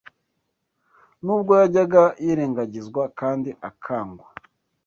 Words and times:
nubwo 1.23 1.51
yajyaga 1.61 2.03
yirengagizwa 2.23 3.03
kandi 3.19 3.49
akangwa 3.69 4.25